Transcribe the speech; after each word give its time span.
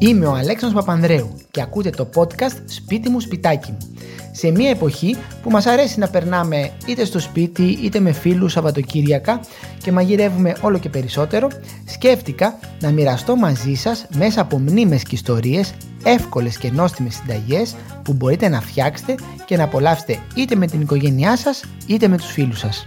Είμαι 0.00 0.26
ο 0.26 0.34
Αλέξανδρος 0.34 0.84
Παπανδρέου 0.84 1.36
και 1.50 1.60
ακούτε 1.60 1.90
το 1.90 2.08
podcast 2.14 2.56
«Σπίτι 2.64 3.08
μου, 3.08 3.20
σπιτάκι 3.20 3.70
μου». 3.70 3.78
Σε 4.32 4.50
μια 4.50 4.70
εποχή 4.70 5.16
που 5.42 5.50
μας 5.50 5.66
αρέσει 5.66 5.98
να 5.98 6.08
περνάμε 6.08 6.70
είτε 6.86 7.04
στο 7.04 7.18
σπίτι 7.18 7.62
είτε 7.62 8.00
με 8.00 8.12
φίλους 8.12 8.52
Σαββατοκύριακα 8.52 9.40
και 9.82 9.92
μαγειρεύουμε 9.92 10.56
όλο 10.60 10.78
και 10.78 10.88
περισσότερο, 10.88 11.48
σκέφτηκα 11.84 12.58
να 12.80 12.90
μοιραστώ 12.90 13.36
μαζί 13.36 13.74
σας 13.74 14.06
μέσα 14.16 14.40
από 14.40 14.58
μνήμες 14.58 15.02
και 15.02 15.14
ιστορίες 15.14 15.74
εύκολες 16.04 16.58
και 16.58 16.70
νόστιμες 16.70 17.14
συνταγές 17.14 17.74
που 18.02 18.12
μπορείτε 18.12 18.48
να 18.48 18.60
φτιάξετε 18.60 19.14
και 19.44 19.56
να 19.56 19.64
απολαύσετε 19.64 20.18
είτε 20.34 20.54
με 20.54 20.66
την 20.66 20.80
οικογένειά 20.80 21.36
σας 21.36 21.64
είτε 21.86 22.08
με 22.08 22.16
τους 22.16 22.30
φίλους 22.30 22.58
σας. 22.58 22.86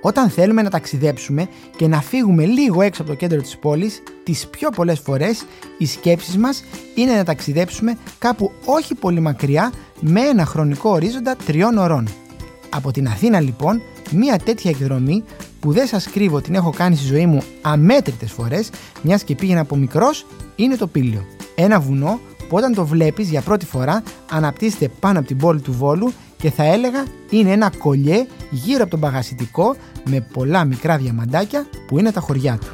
Όταν 0.00 0.30
θέλουμε 0.30 0.62
να 0.62 0.70
ταξιδέψουμε 0.70 1.48
και 1.76 1.88
να 1.88 2.00
φύγουμε 2.00 2.44
λίγο 2.44 2.82
έξω 2.82 3.02
από 3.02 3.10
το 3.10 3.16
κέντρο 3.16 3.40
της 3.40 3.58
πόλης, 3.58 4.02
τις 4.24 4.46
πιο 4.46 4.70
πολλές 4.70 4.98
φορές 4.98 5.44
οι 5.78 5.86
σκέψεις 5.86 6.36
μας 6.36 6.64
είναι 6.94 7.14
να 7.14 7.24
ταξιδέψουμε 7.24 7.98
κάπου 8.18 8.52
όχι 8.64 8.94
πολύ 8.94 9.20
μακριά 9.20 9.72
με 10.00 10.20
ένα 10.20 10.44
χρονικό 10.44 10.90
ορίζοντα 10.90 11.36
τριών 11.46 11.78
ωρών. 11.78 12.08
Από 12.70 12.90
την 12.90 13.06
Αθήνα 13.06 13.40
λοιπόν, 13.40 13.82
μια 14.12 14.38
τέτοια 14.38 14.70
εκδρομή 14.70 15.24
που 15.60 15.72
δεν 15.72 15.86
σας 15.86 16.10
κρύβω 16.10 16.40
την 16.40 16.54
έχω 16.54 16.70
κάνει 16.70 16.96
στη 16.96 17.06
ζωή 17.06 17.26
μου 17.26 17.42
αμέτρητες 17.62 18.32
φορές, 18.32 18.70
μιας 19.02 19.22
και 19.22 19.34
πήγαινα 19.34 19.60
από 19.60 19.76
μικρός, 19.76 20.26
είναι 20.56 20.76
το 20.76 20.86
Πήλιο. 20.86 21.24
Ένα 21.54 21.80
βουνό 21.80 22.20
που 22.48 22.56
όταν 22.56 22.74
το 22.74 22.86
βλέπεις 22.86 23.28
για 23.30 23.40
πρώτη 23.40 23.66
φορά 23.66 24.02
αναπτύσσεται 24.30 24.88
πάνω 25.00 25.18
από 25.18 25.28
την 25.28 25.36
πόλη 25.36 25.60
του 25.60 25.72
Βόλου 25.72 26.12
και 26.38 26.50
θα 26.50 26.64
έλεγα 26.64 27.04
είναι 27.30 27.52
ένα 27.52 27.72
κολλιέ 27.78 28.26
γύρω 28.50 28.82
από 28.82 28.90
τον 28.90 29.00
παγασιτικό 29.00 29.76
με 30.04 30.26
πολλά 30.32 30.64
μικρά 30.64 30.96
διαμαντάκια 30.96 31.66
που 31.86 31.98
είναι 31.98 32.12
τα 32.12 32.20
χωριά 32.20 32.58
του. 32.58 32.70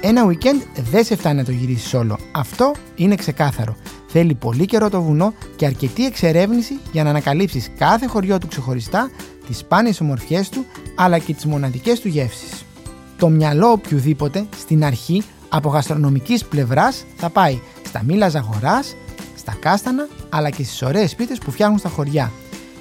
Ένα 0.00 0.26
weekend 0.26 0.82
δεν 0.90 1.04
σε 1.04 1.16
φτάνει 1.16 1.36
να 1.36 1.44
το 1.44 1.50
γυρίσεις 1.50 1.94
όλο. 1.94 2.18
Αυτό 2.32 2.72
είναι 2.94 3.14
ξεκάθαρο. 3.14 3.76
Θέλει 4.06 4.34
πολύ 4.34 4.66
καιρό 4.66 4.90
το 4.90 5.02
βουνό 5.02 5.32
και 5.56 5.66
αρκετή 5.66 6.06
εξερεύνηση 6.06 6.78
για 6.92 7.04
να 7.04 7.10
ανακαλύψεις 7.10 7.70
κάθε 7.78 8.06
χωριό 8.06 8.38
του 8.38 8.46
ξεχωριστά, 8.46 9.10
τις 9.46 9.58
σπάνιες 9.58 10.00
ομορφιές 10.00 10.48
του, 10.48 10.64
αλλά 10.94 11.18
και 11.18 11.34
τις 11.34 11.44
μοναδικές 11.44 12.00
του 12.00 12.08
γεύσεις. 12.08 12.64
Το 13.16 13.28
μυαλό 13.28 13.70
οποιοδήποτε, 13.70 14.46
στην 14.56 14.84
αρχή, 14.84 15.22
από 15.48 15.68
γαστρονομικής 15.68 16.44
πλευράς, 16.44 17.04
θα 17.16 17.30
πάει 17.30 17.58
στα 17.94 18.02
μήλα 18.02 18.28
ζαγοράς, 18.28 18.96
στα 19.36 19.56
κάστανα, 19.60 20.08
αλλά 20.28 20.50
και 20.50 20.64
στις 20.64 20.82
ωραίες 20.82 21.10
σπίτες 21.10 21.38
που 21.38 21.50
φτιάχνουν 21.50 21.78
στα 21.78 21.88
χωριά. 21.88 22.32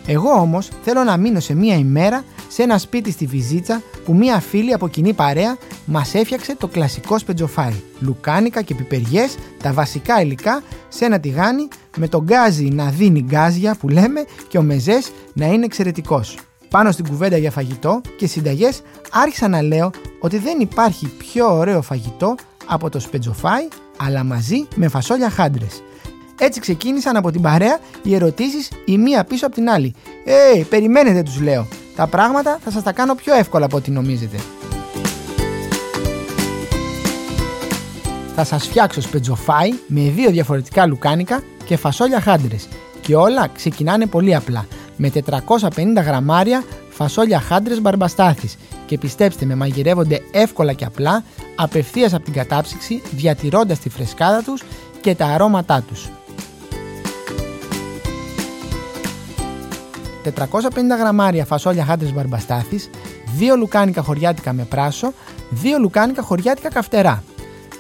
Εγώ 0.06 0.32
όμως 0.32 0.70
θέλω 0.84 1.04
να 1.04 1.18
μείνω 1.18 1.40
σε 1.40 1.54
μία 1.54 1.76
ημέρα 1.76 2.24
σε 2.48 2.64
ένα 2.64 2.78
σπίτι 2.78 3.12
στη 3.12 3.26
Βυζίτσα 3.26 3.82
που 4.06 4.16
μία 4.16 4.40
φίλη 4.40 4.74
από 4.74 4.88
κοινή 4.88 5.14
παρέα 5.14 5.58
μας 5.86 6.14
έφτιαξε 6.14 6.56
το 6.56 6.68
κλασικό 6.68 7.18
σπετζοφάι. 7.18 7.74
Λουκάνικα 8.00 8.62
και 8.62 8.76
πιπεριές, 8.76 9.36
τα 9.64 9.74
βασικά 9.74 10.22
υλικά 10.22 10.62
σε 10.88 11.06
ένα 11.06 11.20
τηγάνι 11.20 11.68
με 11.98 12.08
το 12.08 12.24
γκάζι 12.24 12.66
να 12.66 12.90
δίνει 12.90 13.22
γκάζια 13.22 13.76
που 13.76 13.90
λέμε 13.90 14.26
και 14.48 14.58
ο 14.58 14.62
μεζές 14.62 15.12
να 15.34 15.46
είναι 15.46 15.66
εξαιρετικός. 15.66 16.38
Πάνω 16.70 16.92
στην 16.92 17.08
κουβέντα 17.08 17.38
για 17.38 17.52
φαγητό 17.52 18.02
και 18.18 18.28
συνταγές 18.28 18.82
άρχισα 19.12 19.48
να 19.48 19.62
λέω 19.62 19.92
ότι 20.20 20.38
δεν 20.38 20.60
υπάρχει 20.60 21.08
πιο 21.18 21.58
ωραίο 21.58 21.82
φαγητό 21.82 22.36
από 22.66 22.90
το 22.90 23.00
σπετζοφάι 23.00 23.68
αλλά 24.06 24.24
μαζί 24.24 24.68
με 24.76 24.88
φασόλια 24.88 25.30
χάντρες. 25.30 25.82
Έτσι 26.40 26.60
ξεκίνησαν 26.60 27.16
από 27.16 27.32
την 27.32 27.42
παρέα 27.42 27.80
οι 28.04 28.16
ερωτήσεις 28.16 28.70
η 28.86 28.98
μία 28.98 29.24
πίσω 29.24 29.46
από 29.46 29.56
την 29.56 29.70
άλλη. 29.70 29.94
Ε, 30.26 30.64
περιμένετε 30.70 31.24
τους 31.24 31.42
λέω. 31.42 31.68
Τα 31.96 32.08
πράγματα 32.08 32.60
θα 32.64 32.72
σας 32.72 32.84
τα 32.84 32.92
κάνω 32.92 33.16
πιο 33.16 33.34
εύκολα 33.34 33.66
από 33.66 33.78
ό,τι 33.78 33.92
νομίζετε. 33.92 34.38
Θα 38.36 38.44
σας 38.44 38.68
φτιάξω 38.68 39.02
σπετζοφάι 39.02 39.70
με 39.88 40.02
δύο 40.02 40.30
διαφορετικά 40.30 40.86
λουκάνικα 40.86 41.44
και 41.66 41.78
φασόλια 41.78 42.22
χάντρες. 42.22 42.68
Και 43.02 43.16
όλα 43.16 43.48
ξεκινάνε 43.48 44.06
πολύ 44.06 44.36
απλά. 44.36 44.66
Με 44.98 45.10
450 45.10 46.04
γραμμάρια 46.06 46.64
φασόλια 46.90 47.40
χάντρες 47.40 47.82
μπαρμπαστάθης 47.82 48.58
και 48.86 48.98
πιστέψτε 48.98 49.46
με 49.46 49.56
μαγειρεύονται 49.56 50.22
εύκολα 50.32 50.74
και 50.74 50.86
απλά 50.86 51.24
απευθείας 51.56 52.14
από 52.14 52.24
την 52.24 52.34
κατάψυξη 52.34 53.02
διατηρώντας 53.12 53.80
τη 53.80 53.90
φρεσκάδα 53.90 54.44
τους 54.44 54.64
και 55.02 55.16
τα 55.16 55.26
αρώματά 55.26 55.82
τους. 55.88 56.10
450 60.24 60.98
γραμμάρια 61.00 61.46
φασόλια 61.46 61.86
χάντρες 61.86 62.14
μπαρμπαστάθης, 62.14 62.90
2 63.40 63.56
λουκάνικα 63.58 64.02
χωριάτικα 64.02 64.54
με 64.54 64.64
πράσο, 64.64 65.14
2 65.50 65.80
λουκάνικα 65.80 66.22
χωριάτικα 66.22 66.70
καυτερά. 66.70 67.24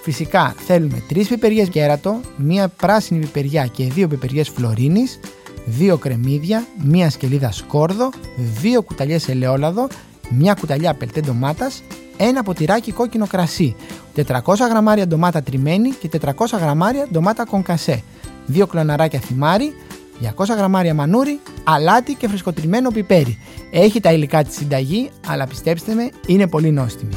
Φυσικά 0.04 0.56
θέλουμε 0.66 1.04
3 1.10 1.28
πιπεριές 1.28 1.70
κέρατο, 1.70 2.20
1 2.38 2.66
πράσινη 2.78 3.20
πιπεριά 3.20 3.66
και 3.66 3.92
2 3.96 4.08
πιπεριές 4.10 4.50
φλωρίνης, 4.50 5.20
2 5.66 5.98
κρεμμύδια, 5.98 6.66
1 6.92 7.10
σκελίδα 7.10 7.52
σκόρδο, 7.52 8.10
2 8.62 8.84
κουταλιές 8.84 9.30
ελαιόλαδο, 9.30 9.88
1 10.42 10.56
κουταλιά 10.60 10.94
πελτέ 10.94 11.20
ντομάτας, 11.20 11.84
ένα 12.24 12.44
ποτηράκι 12.44 12.92
κόκκινο 12.92 13.28
κρασί, 13.28 13.76
400 14.16 14.42
γραμμάρια 14.70 15.08
ντομάτα 15.08 15.42
τριμμένη 15.42 15.90
και 15.90 16.10
400 16.26 16.32
γραμμάρια 16.60 17.08
ντομάτα 17.12 17.46
κονκασέ, 17.46 18.04
2 18.54 18.68
κλωναράκια 18.70 19.20
θυμάρι, 19.20 19.74
200 20.22 20.56
γραμμάρια 20.58 20.94
μανούρι, 20.94 21.40
αλάτι 21.64 22.14
και 22.14 22.28
φρεσκοτριμμένο 22.28 22.92
πιπέρι. 22.92 23.38
Έχει 23.72 24.00
τα 24.00 24.12
υλικά 24.12 24.44
της 24.44 24.56
συνταγή, 24.56 25.10
αλλά 25.28 25.48
πιστέψτε 25.48 25.94
με, 25.94 26.10
είναι 26.28 26.48
πολύ 26.48 26.72
νόστιμη. 26.72 27.14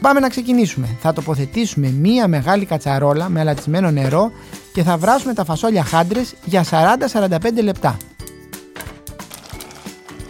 Πάμε 0.00 0.20
να 0.20 0.28
ξεκινήσουμε. 0.28 0.88
Θα 1.00 1.12
τοποθετήσουμε 1.12 1.88
μία 1.88 2.28
μεγάλη 2.28 2.64
κατσαρόλα 2.64 3.28
με 3.28 3.40
αλατισμένο 3.40 3.90
νερό 3.90 4.32
και 4.72 4.82
θα 4.82 4.96
βράσουμε 4.96 5.34
τα 5.34 5.44
φασόλια 5.44 5.84
χάντρες 5.84 6.34
για 6.44 6.64
40-45 7.12 7.62
λεπτά. 7.62 7.96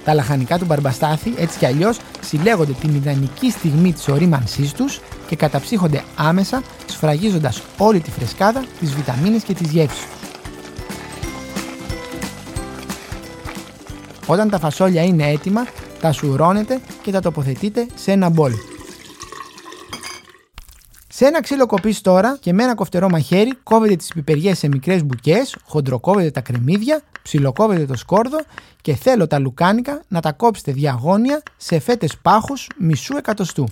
Τα 0.05 0.15
λαχανικά 0.15 0.59
του 0.59 0.65
μπαρμπαστάθη 0.65 1.35
έτσι 1.37 1.59
κι 1.59 1.67
αλλιώς 1.67 1.99
συλλέγονται 2.21 2.73
την 2.73 2.95
ιδανική 2.95 3.51
στιγμή 3.51 3.93
της 3.93 4.09
ορίμανσής 4.09 4.73
τους 4.73 5.01
και 5.29 5.37
καταψύχονται 5.37 6.03
άμεσα 6.17 6.63
σφραγίζοντας 6.87 7.63
όλη 7.79 8.01
τη 8.01 8.11
φρεσκάδα, 8.11 8.65
τις 8.81 8.95
βιταμίνες 8.95 9.43
και 9.43 9.55
τις 9.55 9.71
γεύσεις 9.71 10.07
Όταν 14.27 14.51
τα 14.51 14.59
φασόλια 14.59 15.03
είναι 15.03 15.31
έτοιμα, 15.31 15.67
τα 16.01 16.13
σουρώνετε 16.13 16.81
και 17.03 17.11
τα 17.11 17.21
τοποθετείτε 17.21 17.87
σε 17.95 18.13
ένα 18.13 18.29
μπολ. 18.29 18.53
Σε 21.23 21.29
ένα 21.29 21.43
ξύλο 21.43 21.67
κοπής 21.67 22.01
τώρα 22.01 22.37
και 22.41 22.53
με 22.53 22.63
ένα 22.63 22.75
κοφτερό 22.75 23.09
μαχαίρι 23.09 23.55
κόβετε 23.63 23.97
τις 23.97 24.13
πιπεριές 24.15 24.59
σε 24.59 24.69
μικρές 24.69 25.05
μπουκές, 25.05 25.57
χοντροκόβετε 25.65 26.31
τα 26.31 26.41
κρεμμύδια, 26.41 27.03
ψιλοκόβετε 27.23 27.85
το 27.85 27.97
σκόρδο 27.97 28.39
και 28.81 28.95
θέλω 28.95 29.27
τα 29.27 29.39
λουκάνικα 29.39 30.03
να 30.09 30.21
τα 30.21 30.33
κόψετε 30.33 30.73
διαγώνια 30.73 31.43
σε 31.57 31.79
φέτες 31.79 32.17
πάχους 32.23 32.67
μισού 32.79 33.17
εκατοστού. 33.17 33.69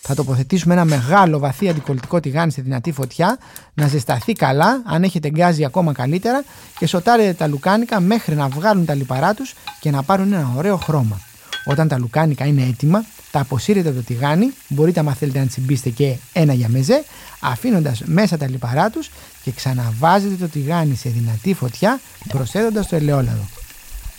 Θα 0.00 0.14
τοποθετήσουμε 0.14 0.74
ένα 0.74 0.84
μεγάλο 0.84 1.38
βαθύ 1.38 1.68
αντικολλητικό 1.68 2.20
τηγάνι 2.20 2.52
σε 2.52 2.62
δυνατή 2.62 2.92
φωτιά, 2.92 3.38
να 3.74 3.86
ζεσταθεί 3.86 4.32
καλά, 4.32 4.82
αν 4.86 5.02
έχετε 5.02 5.28
γκάζι 5.28 5.64
ακόμα 5.64 5.92
καλύτερα 5.92 6.44
και 6.78 6.86
σοτάρετε 6.86 7.32
τα 7.32 7.46
λουκάνικα 7.46 8.00
μέχρι 8.00 8.34
να 8.34 8.48
βγάλουν 8.48 8.84
τα 8.84 8.94
λιπαρά 8.94 9.34
τους 9.34 9.54
και 9.80 9.90
να 9.90 10.02
πάρουν 10.02 10.32
ένα 10.32 10.52
ωραίο 10.56 10.76
χρώμα. 10.76 11.20
Όταν 11.64 11.88
τα 11.88 11.98
λουκάνικα 11.98 12.44
είναι 12.44 12.62
έτοιμα, 12.62 13.04
τα 13.30 13.40
αποσύρετε 13.40 13.88
από 13.88 13.98
το 13.98 14.04
τηγάνι, 14.04 14.52
μπορείτε 14.68 15.00
άμα 15.00 15.14
θέλετε 15.14 15.38
να 15.38 15.46
τσιμπήσετε 15.46 15.90
και 15.90 16.16
ένα 16.32 16.52
για 16.52 16.68
μεζέ, 16.68 17.04
αφήνοντας 17.40 18.02
μέσα 18.04 18.36
τα 18.36 18.48
λιπαρά 18.48 18.90
τους 18.90 19.10
και 19.42 19.50
ξαναβάζετε 19.50 20.34
το 20.34 20.48
τηγάνι 20.48 20.94
σε 20.94 21.08
δυνατή 21.08 21.54
φωτιά 21.54 22.00
προσθέτοντας 22.28 22.88
το 22.88 22.96
ελαιόλαδο. 22.96 23.48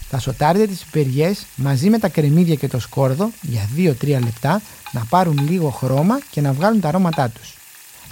Θα 0.10 0.20
σοτάρετε 0.20 0.68
τις 0.68 0.84
πιπεριές 0.92 1.46
μαζί 1.56 1.90
με 1.90 2.00
τα 2.00 2.08
κρεμμύδια 2.08 2.56
και 2.56 2.68
το 2.68 2.80
σκόρδο 2.80 3.32
για 3.42 3.70
2-3 3.76 4.08
λεπτά 4.10 4.62
να 4.92 5.06
πάρουν 5.10 5.48
λίγο 5.50 5.70
χρώμα 5.70 6.20
και 6.32 6.42
να 6.42 6.54
βγάλουν 6.54 6.80
τα 6.80 6.88
αρώματά 6.88 7.30
τους. 7.30 7.58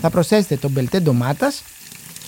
Θα 0.02 0.10
προσθέσετε 0.10 0.58
το 0.58 0.70
μπελτέ 0.70 1.00
ντομάτας, 1.00 1.64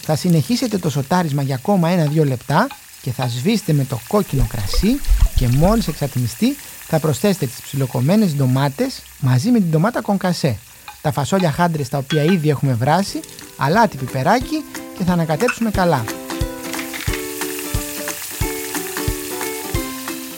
θα 0.01 0.15
συνεχίσετε 0.15 0.77
το 0.77 0.89
σοτάρισμα 0.89 1.42
για 1.42 1.56
ακόμα 1.56 1.89
1-2 2.15 2.25
λεπτά 2.25 2.68
και 3.01 3.12
θα 3.12 3.27
σβήσετε 3.27 3.74
με 3.74 3.86
το 3.86 4.00
κόκκινο 4.07 4.48
κρασί 4.50 5.00
και 5.39 5.47
μόλις 5.47 5.88
εξατμιστεί 5.88 6.56
θα 6.88 7.00
προσθέσετε 7.00 7.45
τις 7.45 7.62
ψιλοκομμένες 7.62 8.36
ντομάτες 8.36 9.01
μαζί 9.19 9.51
με 9.51 9.59
την 9.59 9.69
ντομάτα 9.69 10.01
κονκασέ, 10.01 10.57
τα 11.01 11.12
φασόλια 11.12 11.51
χάντρες 11.51 11.89
τα 11.89 11.97
οποία 11.97 12.24
ήδη 12.24 12.50
έχουμε 12.50 12.74
βράσει, 12.74 13.19
αλάτι 13.57 13.97
πιπεράκι 13.97 14.63
και 14.97 15.03
θα 15.03 15.13
ανακατέψουμε 15.13 15.71
καλά. 15.71 16.03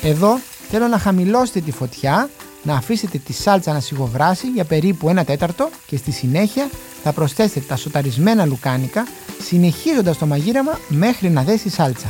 Εδώ 0.01 0.39
θέλω 0.69 0.87
να 0.87 0.97
χαμηλώσετε 0.97 1.59
τη 1.59 1.71
φωτιά 1.71 2.29
να 2.63 2.75
αφήσετε 2.75 3.17
τη 3.17 3.33
σάλτσα 3.33 3.73
να 3.73 3.79
σιγοβράσει 3.79 4.47
για 4.47 4.63
περίπου 4.63 5.09
ένα 5.09 5.23
τέταρτο 5.23 5.69
και 5.85 5.97
στη 5.97 6.11
συνέχεια 6.11 6.69
θα 7.03 7.11
προσθέσετε 7.11 7.59
τα 7.59 7.75
σοταρισμένα 7.75 8.45
λουκάνικα 8.45 9.07
συνεχίζοντας 9.43 10.17
το 10.17 10.25
μαγείρεμα 10.25 10.79
μέχρι 10.87 11.29
να 11.29 11.43
δέσει 11.43 11.67
η 11.67 11.71
σάλτσα. 11.71 12.07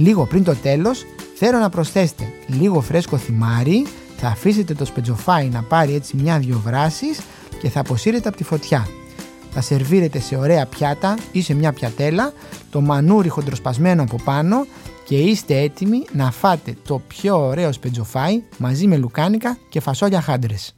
Λίγο 0.00 0.26
πριν 0.26 0.44
το 0.44 0.54
τέλος 0.54 1.04
θέλω 1.34 1.58
να 1.58 1.68
προσθέσετε 1.68 2.32
λίγο 2.46 2.80
φρέσκο 2.80 3.16
θυμάρι, 3.16 3.86
θα 4.16 4.28
αφήσετε 4.28 4.74
το 4.74 4.84
σπετζοφάι 4.84 5.48
να 5.48 5.62
πάρει 5.62 5.94
έτσι 5.94 6.16
μια-δυο 6.16 6.60
βράσεις 6.64 7.20
και 7.60 7.68
θα 7.68 7.80
αποσύρετε 7.80 8.28
από 8.28 8.36
τη 8.36 8.44
φωτιά. 8.44 8.88
Θα 9.50 9.60
σερβίρετε 9.60 10.20
σε 10.20 10.36
ωραία 10.36 10.66
πιάτα 10.66 11.18
ή 11.32 11.42
σε 11.42 11.54
μια 11.54 11.72
πιατέλα, 11.72 12.32
το 12.70 12.80
μανούρι 12.80 13.28
χοντροσπασμένο 13.28 14.02
από 14.02 14.16
πάνω 14.24 14.66
και 15.04 15.16
είστε 15.16 15.60
έτοιμοι 15.60 16.04
να 16.12 16.30
φάτε 16.30 16.74
το 16.86 17.02
πιο 17.06 17.46
ωραίο 17.46 17.72
σπετζοφάι 17.72 18.42
μαζί 18.58 18.86
με 18.86 18.96
λουκάνικα 18.96 19.58
και 19.68 19.80
φασόλια 19.80 20.20
χάντρες. 20.20 20.74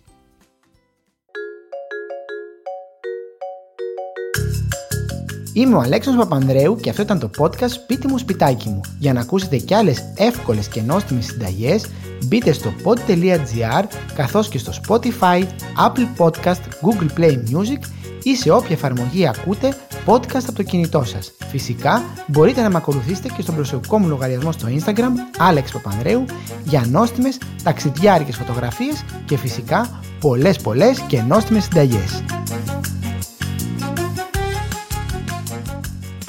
Είμαι 5.54 5.74
ο 5.74 5.80
Αλέξανδρος 5.80 6.28
Παπανδρέου 6.28 6.76
και 6.76 6.90
αυτό 6.90 7.02
ήταν 7.02 7.18
το 7.18 7.30
podcast 7.38 7.68
«Σπίτι 7.68 8.06
μου, 8.06 8.18
σπιτάκι 8.18 8.68
μου». 8.68 8.80
Για 8.98 9.12
να 9.12 9.20
ακούσετε 9.20 9.56
κι 9.56 9.74
άλλες 9.74 10.04
εύκολες 10.16 10.68
και 10.68 10.82
νόστιμες 10.82 11.24
συνταγές, 11.24 11.86
μπείτε 12.24 12.52
στο 12.52 12.72
pod.gr 12.84 13.84
καθώς 14.14 14.48
και 14.48 14.58
στο 14.58 14.72
Spotify, 14.86 15.42
Apple 15.86 16.06
Podcast, 16.18 16.60
Google 16.82 17.18
Play 17.18 17.32
Music 17.32 17.80
ή 18.22 18.36
σε 18.36 18.50
όποια 18.50 18.74
εφαρμογή 18.74 19.26
ακούτε 19.26 19.74
podcast 20.06 20.42
από 20.46 20.52
το 20.52 20.62
κινητό 20.62 21.04
σας. 21.04 21.32
Φυσικά 21.50 22.02
μπορείτε 22.26 22.62
να 22.62 22.70
με 22.70 22.76
ακολουθήσετε 22.76 23.28
και 23.36 23.42
στον 23.42 23.54
προσωπικό 23.54 23.98
μου 23.98 24.08
λογαριασμό 24.08 24.52
στο 24.52 24.68
Instagram 24.68 25.12
Alex 25.50 25.64
Παπανδρέου 25.72 26.24
για 26.64 26.84
νόστιμες 26.90 27.38
ταξιδιάρικες 27.62 28.36
φωτογραφίες 28.36 29.04
και 29.24 29.36
φυσικά 29.36 30.00
πολλές 30.20 30.58
πολλές 30.58 30.98
και 31.00 31.22
νόστιμες 31.22 31.64
συνταγές. 31.64 32.22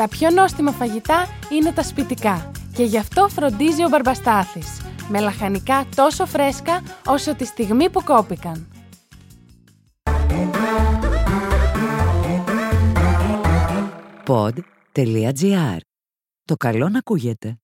Τα 0.03 0.09
πιο 0.09 0.29
νόστιμα 0.29 0.71
φαγητά 0.71 1.27
είναι 1.51 1.71
τα 1.71 1.83
σπιτικά 1.83 2.51
και 2.75 2.83
γι' 2.83 2.97
αυτό 2.97 3.27
φροντίζει 3.27 3.83
ο 3.83 3.89
Μπαρμπαστάθης. 3.89 4.81
Με 5.09 5.19
λαχανικά 5.19 5.85
τόσο 5.95 6.25
φρέσκα 6.25 6.83
όσο 7.05 7.35
τη 7.35 7.45
στιγμή 7.45 7.89
που 7.89 8.03
κόπηκαν. 8.03 8.67
Pod.gr. 14.27 15.77
Το 16.43 16.55
καλό 16.55 16.89
να 16.89 16.97
ακούγεται. 16.97 17.57